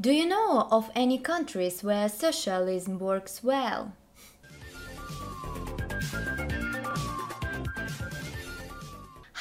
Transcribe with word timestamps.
Do 0.00 0.10
you 0.10 0.26
know 0.26 0.66
of 0.72 0.90
any 0.96 1.18
countries 1.18 1.84
where 1.84 2.08
socialism 2.08 2.98
works 2.98 3.44
well? 3.44 3.92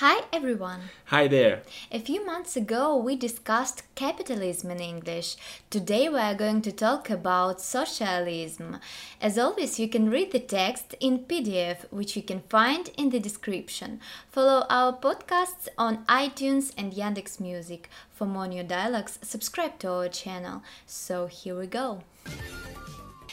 Hi 0.06 0.26
everyone! 0.34 0.82
Hi 1.06 1.30
there. 1.30 1.62
A 1.90 1.98
few 1.98 2.26
months 2.26 2.58
ago 2.58 2.98
we 2.98 3.16
discussed 3.16 3.84
capitalism 3.96 4.70
in 4.72 4.82
English. 4.82 5.38
Today 5.70 6.10
we 6.10 6.20
are 6.20 6.36
going 6.36 6.62
to 6.64 6.74
talk 6.74 7.10
about 7.10 7.62
socialism. 7.62 8.82
As 9.22 9.38
always, 9.38 9.80
you 9.80 9.88
can 9.88 10.10
read 10.10 10.34
the 10.34 10.42
text 10.42 10.94
in 11.00 11.20
PDF, 11.20 11.90
which 11.90 12.18
you 12.18 12.22
can 12.22 12.42
find 12.50 12.90
in 12.98 13.12
the 13.12 13.20
description. 13.22 14.02
Follow 14.30 14.66
our 14.70 14.92
podcasts 14.92 15.70
on 15.78 16.04
iTunes 16.08 16.74
and 16.78 16.92
Yandex 16.92 17.40
Music. 17.40 17.90
For 18.12 18.28
more 18.28 18.48
new 18.48 18.64
dialogues, 18.64 19.20
subscribe 19.22 19.80
to 19.80 19.90
our 19.90 20.10
channel. 20.10 20.64
So 20.86 21.28
here 21.28 21.58
we 21.58 21.68
go. 21.68 22.04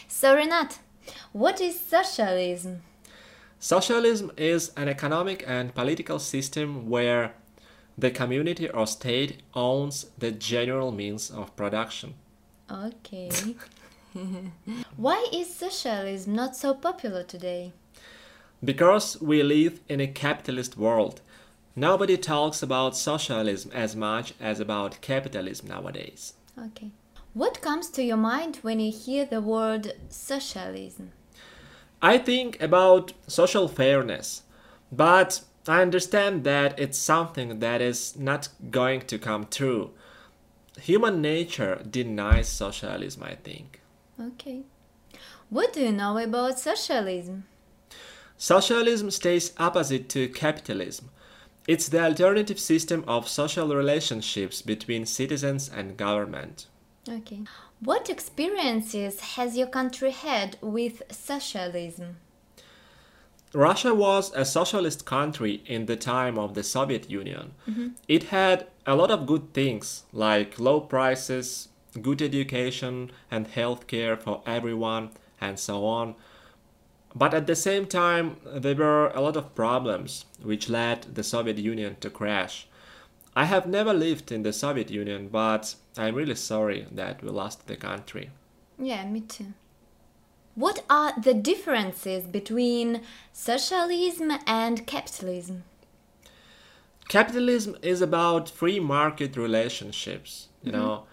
So 0.07 0.37
Renat, 0.37 0.79
what 1.33 1.61
is 1.61 1.81
socialism? 1.81 2.83
Socialism 3.63 4.33
is 4.39 4.73
an 4.75 4.89
economic 4.89 5.45
and 5.47 5.75
political 5.75 6.19
system 6.19 6.89
where 6.89 7.35
the 7.99 8.11
community 8.11 8.71
or 8.71 8.87
state 8.87 9.43
owns 9.55 10.07
the 10.17 10.33
general 10.33 10.91
means 10.93 11.31
of 11.31 11.55
production. 11.57 12.15
Okay. 12.71 13.31
Why 14.97 15.29
is 15.31 15.55
socialism 15.55 16.35
not 16.35 16.57
so 16.57 16.73
popular 16.73 17.23
today? 17.23 17.73
Because 18.65 19.21
we 19.21 19.43
live 19.43 19.81
in 19.91 20.01
a 20.01 20.07
capitalist 20.07 20.79
world, 20.79 21.21
nobody 21.77 22.17
talks 22.17 22.63
about 22.63 22.97
socialism 22.97 23.71
as 23.75 23.95
much 23.95 24.33
as 24.41 24.59
about 24.59 25.03
capitalism 25.03 25.69
nowadays. 25.69 26.33
Okay. 26.59 26.93
What 27.35 27.61
comes 27.61 27.91
to 27.91 28.03
your 28.03 28.17
mind 28.17 28.57
when 28.63 28.81
you 28.81 28.91
hear 28.91 29.27
the 29.27 29.43
word 29.43 29.93
socialism? 30.09 31.13
I 32.03 32.17
think 32.19 32.61
about 32.63 33.13
social 33.27 33.69
fairness, 33.69 34.43
but 34.91 35.43
I 35.69 35.83
understand 35.83 36.45
that 36.45 36.79
it's 36.79 36.99
something 36.99 37.59
that 37.59 37.83
is 37.83 38.17
not 38.17 38.49
going 38.71 39.03
to 39.03 39.19
come 39.19 39.47
true. 39.51 39.91
Human 40.81 41.21
nature 41.21 41.83
denies 41.89 42.49
socialism, 42.49 43.23
I 43.23 43.35
think. 43.35 43.81
Okay. 44.19 44.63
What 45.51 45.73
do 45.73 45.81
you 45.81 45.93
know 45.93 46.17
about 46.17 46.59
socialism? 46.59 47.45
Socialism 48.39 49.11
stays 49.11 49.53
opposite 49.59 50.09
to 50.11 50.29
capitalism. 50.29 51.11
It's 51.67 51.89
the 51.89 52.03
alternative 52.03 52.59
system 52.59 53.05
of 53.07 53.29
social 53.29 53.69
relationships 53.69 54.63
between 54.63 55.05
citizens 55.05 55.69
and 55.69 55.99
government. 55.99 56.67
Okay. 57.11 57.41
What 57.81 58.09
experiences 58.09 59.21
has 59.21 59.57
your 59.57 59.67
country 59.67 60.13
had 60.13 60.57
with 60.61 61.03
socialism? 61.11 62.17
Russia 63.53 63.93
was 63.93 64.33
a 64.35 64.45
socialist 64.45 65.05
country 65.05 65.63
in 65.67 65.87
the 65.87 65.97
time 65.97 66.39
of 66.39 66.55
the 66.55 66.63
Soviet 66.63 67.11
Union. 67.11 67.53
Mm-hmm. 67.69 67.89
It 68.07 68.25
had 68.25 68.69
a 68.87 68.95
lot 68.95 69.11
of 69.11 69.27
good 69.27 69.53
things 69.53 70.05
like 70.13 70.61
low 70.61 70.81
prices, 70.81 71.69
good 72.01 72.23
education, 72.23 73.11
and 73.29 73.49
health 73.49 73.89
care 73.89 74.17
for 74.17 74.43
everyone, 74.47 75.11
and 75.41 75.59
so 75.59 75.85
on. 75.85 76.15
But 77.13 77.35
at 77.35 77.49
the 77.49 77.57
same 77.57 77.87
time, 77.87 78.37
there 78.47 78.77
were 78.77 79.09
a 79.09 79.21
lot 79.21 79.37
of 79.37 79.57
problems 79.57 80.27
which 80.41 80.69
led 80.69 81.17
the 81.17 81.25
Soviet 81.25 81.59
Union 81.59 81.97
to 82.03 82.11
crash. 82.11 82.69
I 83.35 83.47
have 83.47 83.67
never 83.67 83.93
lived 83.93 84.31
in 84.31 84.43
the 84.43 84.53
Soviet 84.53 84.91
Union, 84.91 85.29
but 85.29 85.75
I'm 85.97 86.15
really 86.15 86.35
sorry 86.35 86.87
that 86.93 87.23
we 87.23 87.31
lost 87.31 87.67
the 87.67 87.77
country. 87.77 88.31
Yeah, 88.79 89.05
me 89.07 89.21
too. 89.21 89.55
What 90.55 90.85
are 90.91 91.19
the 91.21 91.35
differences 91.35 92.25
between 92.25 93.03
socialism 93.33 94.33
and 94.47 94.87
capitalism? 94.87 95.65
Capitalism 97.09 97.77
is 97.83 98.01
about 98.01 98.49
free 98.49 98.79
market 98.79 99.37
relationships, 99.37 100.49
you 100.63 100.73
mm-hmm. 100.73 100.81
know. 100.81 101.05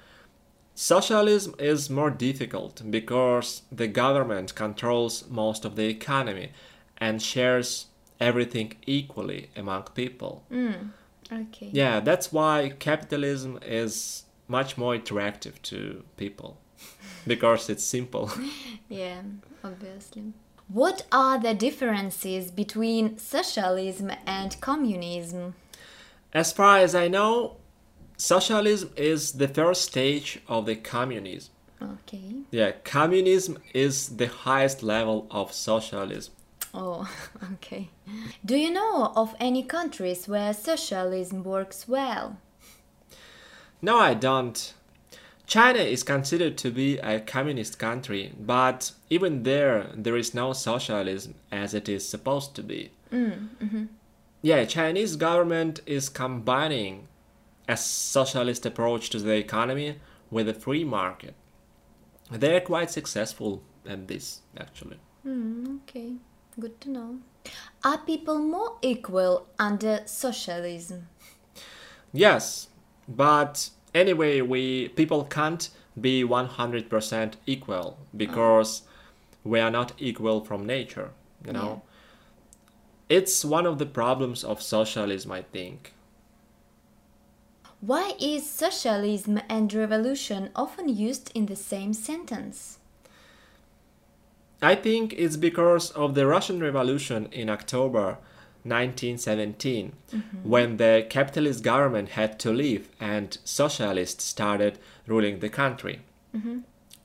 Socialism 0.75 1.56
is 1.57 1.90
more 1.90 2.12
difficult 2.12 2.84
because 2.91 3.63
the 3.72 3.88
government 3.88 4.53
controls 4.53 5.28
most 5.28 5.66
of 5.66 5.75
the 5.75 5.88
economy 5.88 6.52
and 6.97 7.22
shares 7.22 7.88
everything 8.19 8.73
equally 8.85 9.50
among 9.56 9.84
people. 9.96 10.44
Mm, 10.52 10.91
okay. 11.31 11.69
Yeah, 11.72 12.00
that's 12.00 12.31
why 12.31 12.73
capitalism 12.78 13.59
is 13.63 14.23
much 14.47 14.78
more 14.78 14.96
attractive 14.96 15.62
to 15.63 16.03
people 16.16 16.58
because 17.28 17.69
it's 17.69 17.84
simple. 17.84 18.31
Yeah, 18.90 19.22
obviously. 19.63 20.34
What 20.69 21.06
are 21.12 21.40
the 21.40 21.53
differences 21.53 22.52
between 22.52 23.18
socialism 23.18 24.12
and 24.25 24.59
communism? 24.62 25.56
As 26.34 26.52
far 26.52 26.80
as 26.80 26.94
I 26.94 27.08
know, 27.08 27.58
socialism 28.18 28.91
is 28.96 29.34
the 29.34 29.47
first 29.47 29.84
stage 29.84 30.40
of 30.47 30.66
the 30.66 30.75
communism. 30.75 31.53
Okay. 31.81 32.35
Yeah, 32.52 32.72
communism 32.84 33.59
is 33.74 34.18
the 34.18 34.28
highest 34.28 34.84
level 34.84 35.28
of 35.31 35.53
socialism. 35.53 36.34
Oh, 36.74 37.09
okay. 37.53 37.90
Do 38.44 38.56
you 38.56 38.72
know 38.72 39.14
of 39.16 39.35
any 39.40 39.64
countries 39.64 40.28
where 40.28 40.53
socialism 40.53 41.44
works 41.44 41.88
well? 41.88 42.38
No, 43.82 43.98
I 43.98 44.14
don't. 44.14 44.74
China 45.46 45.80
is 45.80 46.04
considered 46.04 46.58
to 46.58 46.72
be 46.72 46.98
a 46.98 47.20
communist 47.22 47.80
country, 47.80 48.34
but 48.38 48.92
even 49.10 49.44
there, 49.44 49.92
there 49.96 50.18
is 50.18 50.34
no 50.34 50.52
socialism 50.54 51.36
as 51.52 51.74
it 51.74 51.88
is 51.88 52.08
supposed 52.08 52.54
to 52.56 52.64
be. 52.64 52.92
Yeah, 54.42 54.66
Chinese 54.66 55.16
government 55.16 55.80
is 55.86 56.10
combining 56.10 57.08
a 57.68 57.78
socialist 57.78 58.66
approach 58.66 59.10
to 59.12 59.20
the 59.20 59.36
economy 59.36 60.00
with 60.30 60.50
a 60.50 60.54
free 60.54 60.84
market. 60.84 61.34
They're 62.30 62.62
quite 62.62 62.92
successful 62.92 63.64
at 63.88 64.08
this, 64.08 64.42
actually. 64.58 64.98
Hmm, 65.24 65.78
okay, 65.84 66.14
good 66.59 66.80
to 66.82 66.90
know. 66.90 67.20
Are 67.84 68.00
people 68.00 68.40
more 68.40 68.78
equal 68.82 69.48
under 69.58 70.02
socialism? 70.06 71.08
Yes, 72.12 72.68
but 73.07 73.69
anyway, 73.94 74.41
we 74.41 74.90
people 74.90 75.23
can't 75.23 75.69
be 76.00 76.23
100% 76.23 77.34
equal 77.45 77.97
because 78.16 78.84
we 79.44 79.59
are 79.59 79.72
not 79.72 79.94
equal 79.97 80.44
from 80.44 80.66
nature, 80.66 81.12
you 81.46 81.53
know. 81.53 81.81
It's 83.09 83.46
one 83.46 83.66
of 83.66 83.79
the 83.79 83.85
problems 83.85 84.44
of 84.44 84.62
socialism, 84.62 85.31
I 85.31 85.41
think. 85.41 85.94
Why 87.79 88.13
is 88.19 88.50
socialism 88.50 89.40
and 89.47 89.73
revolution 89.73 90.50
often 90.56 90.90
used 90.90 91.31
in 91.34 91.46
the 91.46 91.56
same 91.56 91.94
sentence? 91.94 92.79
I 94.62 94.73
think 94.75 95.13
it's 95.13 95.38
because 95.38 95.91
of 95.91 96.16
the 96.16 96.25
Russian 96.25 96.59
Revolution 96.59 97.28
in 97.31 97.50
October 97.50 98.17
1917, 98.67 99.94
mm-hmm. 100.11 100.50
when 100.50 100.78
the 100.78 101.05
capitalist 101.09 101.63
government 101.63 102.09
had 102.09 102.39
to 102.39 102.51
leave 102.51 102.89
and 103.00 103.38
socialists 103.44 104.23
started 104.23 104.79
ruling 105.05 105.39
the 105.39 105.50
country. 105.50 106.01
Mm-hmm. 106.35 106.59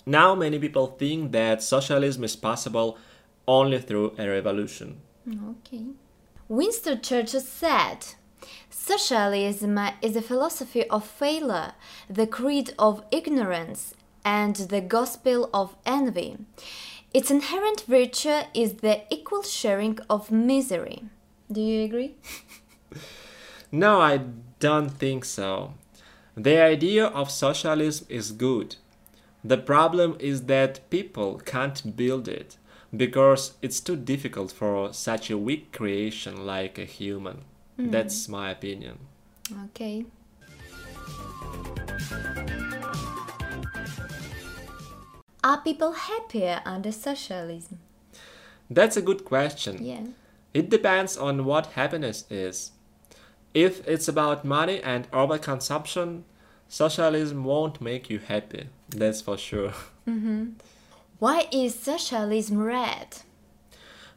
Now, 0.07 0.35
many 0.35 0.59
people 0.59 0.87
think 0.87 1.33
that 1.33 1.63
socialism 1.63 2.25
is 2.25 2.37
possible 2.37 2.99
only 3.47 3.79
through 3.79 4.15
a 4.19 4.29
revolution. 4.29 5.01
Okay. 5.29 5.87
Winston 6.49 7.01
Churchill 7.01 7.41
said, 7.41 7.99
Socialism 8.69 9.79
is 10.01 10.17
a 10.17 10.23
philosophy 10.23 10.89
of 10.91 11.07
failure, 11.07 11.75
the 12.11 12.27
creed 12.27 12.75
of 12.79 13.05
ignorance, 13.13 13.95
and 14.25 14.57
the 14.57 14.81
gospel 14.81 15.49
of 15.55 15.77
envy. 15.87 16.37
Its 17.15 17.31
inherent 17.31 17.83
virtue 17.83 18.41
is 18.55 18.75
the 18.75 19.03
equal 19.11 19.43
sharing 19.43 19.99
of 20.09 20.31
misery. 20.31 21.05
Do 21.53 21.61
you 21.61 21.85
agree? 21.85 22.15
No, 23.75 24.03
I 24.03 24.21
don't 24.61 24.91
think 24.91 25.25
so. 25.25 25.73
The 26.37 26.61
idea 26.61 27.07
of 27.07 27.31
socialism 27.31 28.07
is 28.11 28.31
good. 28.31 28.77
The 29.43 29.57
problem 29.57 30.17
is 30.21 30.43
that 30.43 30.89
people 30.91 31.39
can't 31.39 31.97
build 31.97 32.29
it 32.29 32.59
because 32.95 33.55
it's 33.63 33.81
too 33.81 33.97
difficult 33.97 34.53
for 34.53 34.93
such 34.93 35.31
a 35.31 35.39
weak 35.39 35.73
creation 35.73 36.45
like 36.45 36.79
a 36.79 36.85
human. 36.85 37.45
Hmm. 37.77 37.91
That's 37.91 38.29
my 38.29 38.51
opinion. 38.51 38.99
Okay. 39.65 40.05
Are 45.43 45.63
people 45.63 45.93
happier 45.93 46.61
under 46.67 46.93
socialism? 46.93 47.79
That's 48.71 48.99
a 48.99 49.03
good 49.03 49.25
question. 49.25 49.83
Yeah. 49.83 50.05
It 50.55 50.71
depends 50.71 51.17
on 51.17 51.45
what 51.45 51.73
happiness 51.73 52.25
is. 52.31 52.73
If 53.55 53.87
it's 53.87 54.09
about 54.09 54.45
money 54.45 54.81
and 54.83 55.11
overconsumption, 55.11 56.23
socialism 56.69 57.45
won't 57.45 57.81
make 57.81 58.09
you 58.11 58.19
happy. 58.19 58.69
That's 58.91 59.21
for 59.21 59.37
sure. 59.37 59.73
Mm-hmm. 60.05 60.55
Why 61.21 61.47
is 61.53 61.77
socialism 61.77 62.59
red? 62.59 63.19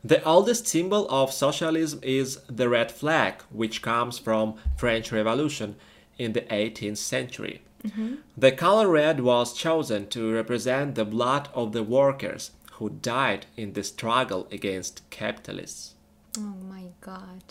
The 0.03 0.23
oldest 0.23 0.67
symbol 0.67 1.07
of 1.09 1.31
socialism 1.31 1.99
is 2.01 2.39
the 2.47 2.69
red 2.69 2.91
flag, 2.91 3.41
which 3.51 3.81
comes 3.83 4.17
from 4.17 4.55
French 4.77 5.11
Revolution 5.11 5.75
in 6.17 6.33
the 6.33 6.41
18th 6.41 6.97
century. 6.97 7.61
Mm-hmm. 7.83 8.15
The 8.37 8.51
color 8.51 8.87
red 8.87 9.19
was 9.19 9.53
chosen 9.53 10.07
to 10.09 10.33
represent 10.33 10.95
the 10.95 11.05
blood 11.05 11.49
of 11.53 11.71
the 11.71 11.83
workers 11.83 12.51
who 12.73 12.89
died 12.89 13.45
in 13.57 13.73
the 13.73 13.83
struggle 13.83 14.47
against 14.51 15.07
capitalists. 15.09 15.94
Oh 16.38 16.54
my 16.68 16.84
god. 17.00 17.42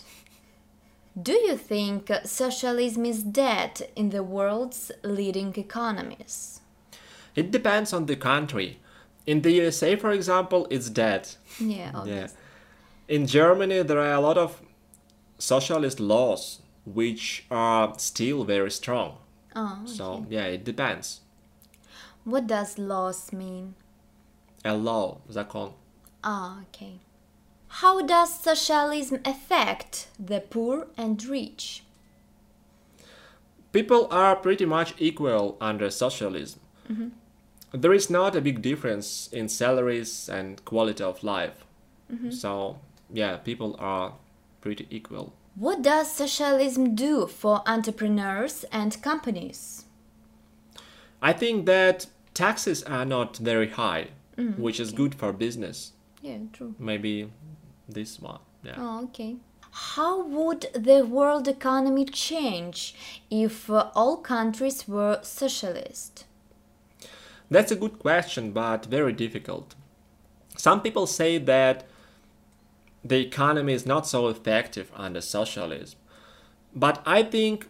Do 1.20 1.32
you 1.32 1.56
think 1.56 2.10
uh, 2.10 2.22
socialism 2.24 3.04
is 3.04 3.22
dead 3.22 3.88
in 3.96 4.10
the 4.10 4.22
world's 4.22 4.90
leading 5.02 5.54
economies? 5.56 6.60
It 7.34 7.50
depends 7.50 7.92
on 7.92 8.06
the 8.06 8.16
country. 8.16 8.78
In 9.26 9.42
the 9.42 9.50
USA, 9.52 9.96
for 9.96 10.10
example, 10.12 10.66
it's 10.70 10.88
dead. 10.90 11.28
Yeah, 11.58 11.76
Yeah. 11.76 11.90
obviously. 11.94 12.36
In 13.08 13.26
Germany, 13.26 13.82
there 13.82 13.98
are 13.98 14.14
a 14.14 14.20
lot 14.20 14.38
of 14.38 14.60
socialist 15.38 16.00
laws 16.00 16.60
which 16.84 17.44
are 17.50 17.94
still 17.98 18.44
very 18.44 18.70
strong. 18.70 19.18
Oh, 19.54 19.82
So, 19.84 20.26
yeah, 20.30 20.44
it 20.46 20.64
depends. 20.64 21.20
what 22.24 22.46
does 22.46 22.78
loss 22.78 23.32
mean? 23.32 23.74
A 24.64 24.74
law, 24.76 25.18
закон. 25.28 25.72
Ah, 26.22 26.60
okay. 26.68 27.00
How 27.79 28.01
does 28.01 28.39
socialism 28.39 29.19
affect 29.25 30.07
the 30.17 30.39
poor 30.39 30.87
and 30.95 31.21
rich? 31.25 31.83
People 33.73 34.07
are 34.11 34.37
pretty 34.37 34.65
much 34.65 34.93
equal 34.97 35.57
under 35.59 35.89
socialism. 35.89 36.61
Mm-hmm. 36.89 37.09
There 37.73 37.93
is 37.93 38.09
not 38.09 38.33
a 38.33 38.39
big 38.39 38.61
difference 38.61 39.27
in 39.33 39.49
salaries 39.49 40.29
and 40.29 40.63
quality 40.63 41.03
of 41.03 41.21
life. 41.21 41.65
Mm-hmm. 42.09 42.31
So, 42.31 42.79
yeah, 43.11 43.35
people 43.37 43.75
are 43.77 44.13
pretty 44.61 44.87
equal. 44.89 45.33
What 45.55 45.81
does 45.81 46.09
socialism 46.09 46.95
do 46.95 47.27
for 47.27 47.61
entrepreneurs 47.67 48.63
and 48.71 49.01
companies? 49.01 49.83
I 51.21 51.33
think 51.33 51.65
that 51.65 52.07
taxes 52.33 52.83
are 52.83 53.03
not 53.03 53.35
very 53.35 53.71
high, 53.71 54.11
mm-hmm. 54.37 54.61
which 54.61 54.79
is 54.79 54.93
good 54.93 55.13
for 55.13 55.33
business. 55.33 55.91
Yeah, 56.21 56.37
true. 56.53 56.73
Maybe 56.79 57.29
this 57.87 58.19
one. 58.19 58.39
Yeah. 58.63 58.75
Oh, 58.77 59.03
okay. 59.05 59.37
How 59.71 60.23
would 60.23 60.67
the 60.73 61.05
world 61.05 61.47
economy 61.47 62.05
change 62.05 62.95
if 63.29 63.69
uh, 63.69 63.89
all 63.93 64.17
countries 64.17 64.87
were 64.87 65.19
socialist? 65.21 66.25
That's 67.51 67.71
a 67.71 67.75
good 67.75 67.99
question, 67.99 68.51
but 68.51 68.85
very 68.85 69.13
difficult. 69.13 69.75
Some 70.57 70.81
people 70.81 71.05
say 71.05 71.37
that 71.37 71.85
the 73.03 73.19
economy 73.19 73.73
is 73.73 73.85
not 73.85 74.07
so 74.07 74.29
effective 74.29 74.91
under 74.95 75.21
socialism, 75.21 75.99
but 76.73 77.03
I 77.05 77.23
think 77.23 77.67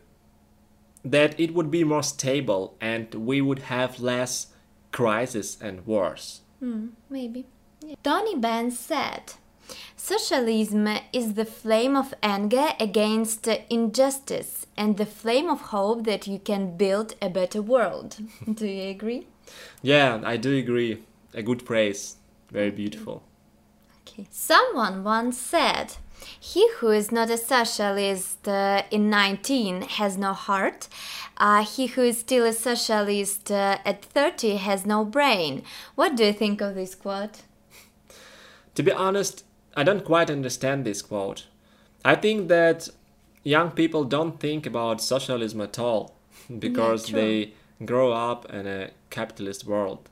that 1.04 1.40
it 1.40 1.54
would 1.54 1.70
be 1.70 1.84
more 1.84 2.04
stable 2.04 2.76
and 2.80 3.14
we 3.14 3.42
would 3.42 3.60
have 3.60 4.00
less 4.00 4.48
crises 4.92 5.58
and 5.62 5.86
wars. 5.86 6.42
Hmm, 6.60 6.88
maybe. 7.10 7.46
Tony 8.02 8.36
Benn 8.36 8.72
said, 8.72 9.34
Socialism 9.96 10.88
is 11.12 11.34
the 11.34 11.46
flame 11.46 11.96
of 11.96 12.14
anger 12.22 12.70
against 12.80 13.48
injustice 13.70 14.66
and 14.78 14.98
the 14.98 15.06
flame 15.06 15.50
of 15.50 15.62
hope 15.62 16.04
that 16.04 16.28
you 16.28 16.40
can 16.40 16.78
build 16.78 17.16
a 17.22 17.30
better 17.30 17.62
world. 17.62 18.18
Do 18.54 18.68
you 18.68 18.90
agree? 18.90 19.28
Yeah, 19.82 20.22
I 20.24 20.38
do 20.38 20.56
agree. 20.56 21.04
A 21.34 21.44
good 21.44 21.66
praise. 21.66 22.18
Very 22.52 22.72
beautiful. 22.72 23.24
Okay. 24.02 24.28
Someone 24.32 25.04
once 25.04 25.38
said, 25.38 25.98
He 26.40 26.70
who 26.78 26.90
is 26.90 27.12
not 27.12 27.30
a 27.30 27.38
socialist 27.38 28.48
uh, 28.48 28.84
in 28.92 29.10
19 29.10 29.82
has 29.84 30.18
no 30.18 30.34
heart. 30.34 30.88
Uh, 31.38 31.66
he 31.66 31.88
who 31.88 32.02
is 32.02 32.20
still 32.20 32.46
a 32.46 32.54
socialist 32.54 33.52
uh, 33.52 33.78
at 33.86 34.06
30 34.06 34.58
has 34.58 34.86
no 34.86 35.04
brain. 35.04 35.64
What 35.96 36.16
do 36.16 36.26
you 36.26 36.34
think 36.34 36.62
of 36.62 36.76
this 36.76 36.96
quote? 36.96 37.42
To 38.76 38.84
be 38.84 38.92
honest, 38.92 39.44
I 39.76 39.84
don't 39.84 40.06
quite 40.06 40.30
understand 40.30 40.86
this 40.86 41.02
quote. 41.02 41.48
I 42.04 42.16
think 42.16 42.48
that 42.48 42.90
young 43.44 43.72
people 43.72 44.04
don't 44.04 44.40
think 44.40 44.66
about 44.66 45.02
socialism 45.02 45.62
at 45.62 45.78
all 45.80 46.16
because 46.60 47.08
true. 47.08 47.20
they 47.20 47.54
grow 47.86 48.14
up 48.14 48.52
in 48.54 48.68
a 48.68 48.92
capitalist 49.10 49.66
world. 49.66 50.10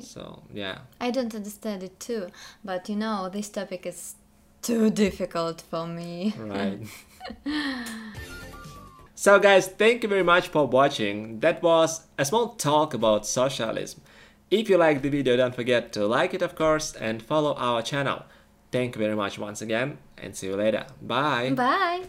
So, 0.00 0.42
yeah. 0.52 0.78
I 1.00 1.10
don't 1.10 1.34
understand 1.34 1.82
it 1.82 2.00
too, 2.00 2.28
but 2.64 2.88
you 2.88 2.96
know, 2.96 3.28
this 3.28 3.50
topic 3.50 3.84
is 3.84 4.14
too 4.62 4.90
difficult 4.90 5.60
for 5.60 5.86
me. 5.86 6.34
Right. 6.38 6.78
so, 9.14 9.38
guys, 9.38 9.66
thank 9.66 10.02
you 10.02 10.08
very 10.08 10.22
much 10.22 10.48
for 10.48 10.66
watching. 10.66 11.40
That 11.40 11.62
was 11.62 12.06
a 12.16 12.24
small 12.24 12.54
talk 12.54 12.94
about 12.94 13.26
socialism. 13.26 14.00
If 14.50 14.70
you 14.70 14.78
liked 14.78 15.02
the 15.02 15.10
video, 15.10 15.36
don't 15.36 15.54
forget 15.54 15.92
to 15.92 16.06
like 16.06 16.32
it, 16.32 16.42
of 16.42 16.54
course, 16.54 16.94
and 16.94 17.22
follow 17.22 17.54
our 17.54 17.82
channel. 17.82 18.24
Thank 18.72 18.96
you 18.96 19.00
very 19.00 19.14
much 19.14 19.38
once 19.38 19.60
again 19.60 19.98
and 20.16 20.34
see 20.34 20.48
you 20.48 20.56
later. 20.56 20.86
Bye. 21.00 21.50
Bye. 21.50 22.04